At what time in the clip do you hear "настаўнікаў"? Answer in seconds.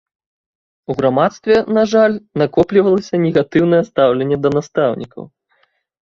4.57-5.23